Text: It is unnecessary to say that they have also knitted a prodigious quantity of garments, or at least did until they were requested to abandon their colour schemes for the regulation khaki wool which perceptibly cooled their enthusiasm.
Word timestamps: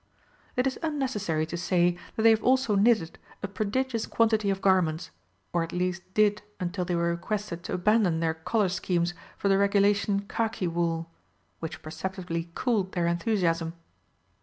It 0.55 0.65
is 0.65 0.79
unnecessary 0.81 1.45
to 1.45 1.55
say 1.55 1.95
that 2.15 2.23
they 2.23 2.31
have 2.31 2.41
also 2.43 2.73
knitted 2.73 3.19
a 3.43 3.47
prodigious 3.47 4.07
quantity 4.07 4.49
of 4.49 4.59
garments, 4.59 5.11
or 5.53 5.61
at 5.61 5.71
least 5.73 6.01
did 6.15 6.41
until 6.59 6.83
they 6.85 6.95
were 6.95 7.11
requested 7.11 7.61
to 7.65 7.73
abandon 7.73 8.19
their 8.19 8.33
colour 8.33 8.69
schemes 8.69 9.13
for 9.37 9.47
the 9.47 9.59
regulation 9.59 10.21
khaki 10.21 10.65
wool 10.65 11.11
which 11.59 11.83
perceptibly 11.83 12.49
cooled 12.55 12.93
their 12.93 13.05
enthusiasm. 13.05 13.73